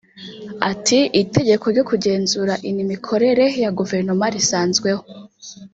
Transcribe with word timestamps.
Ati 0.71 0.99
“Itegeko 1.21 1.65
ryo 1.73 1.83
kugenzura 1.89 2.53
inmikorere 2.69 3.45
ya 3.63 3.69
Guverinoma 3.77 4.25
risanzweho 4.35 5.03